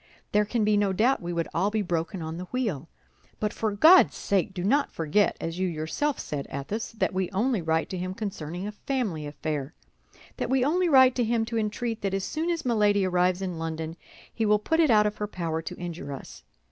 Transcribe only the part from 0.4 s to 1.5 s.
can be no doubt we would